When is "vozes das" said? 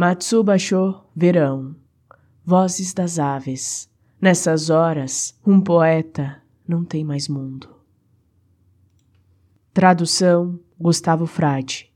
2.44-3.18